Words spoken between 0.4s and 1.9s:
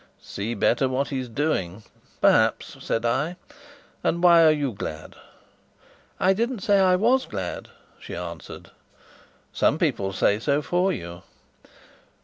better what he's doing?